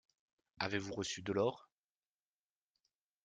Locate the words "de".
1.21-1.31